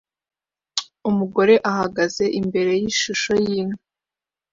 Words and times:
Umugore 1.09 1.53
ahagaze 1.71 2.23
imbere 2.39 2.71
yishusho 2.81 3.31
yinka 3.45 3.83